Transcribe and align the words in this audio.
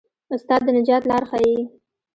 استاد 0.33 0.61
د 0.65 0.67
نجات 0.77 1.03
لار 1.09 1.23
ښيي. 1.29 1.57